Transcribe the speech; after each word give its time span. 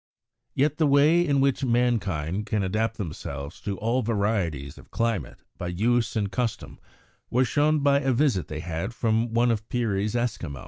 Yet 0.55 0.77
the 0.77 0.87
way 0.87 1.23
in 1.23 1.41
which 1.41 1.63
mankind 1.63 2.47
can 2.47 2.63
adapt 2.63 2.97
themselves 2.97 3.61
to 3.61 3.77
all 3.77 4.01
varieties 4.01 4.79
of 4.79 4.89
climate, 4.89 5.37
by 5.59 5.67
use 5.67 6.15
and 6.15 6.31
custom, 6.31 6.79
was 7.29 7.47
shown 7.47 7.81
by 7.81 7.99
a 7.99 8.11
visit 8.11 8.47
they 8.47 8.61
had 8.61 8.95
from 8.95 9.31
one 9.31 9.51
of 9.51 9.69
Peary's 9.69 10.15
Eskimo. 10.15 10.59